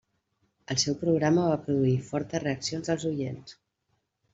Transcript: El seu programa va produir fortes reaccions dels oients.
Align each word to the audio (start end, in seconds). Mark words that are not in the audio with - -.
El 0.75 0.79
seu 0.83 0.95
programa 1.01 1.45
va 1.51 1.59
produir 1.67 1.95
fortes 2.11 2.45
reaccions 2.49 2.93
dels 2.93 3.11
oients. 3.15 3.61